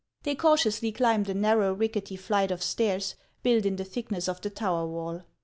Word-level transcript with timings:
They 0.23 0.33
cautiously 0.33 0.91
climbed 0.91 1.29
a 1.29 1.35
narrow, 1.35 1.73
rickety 1.73 2.15
flight 2.15 2.49
of 2.49 2.63
stairs 2.63 3.13
built 3.43 3.67
in 3.67 3.75
the 3.75 3.83
thickness 3.85 4.27
of 4.27 4.41
the 4.41 4.49
tower 4.49 4.87
wall. 4.87 5.21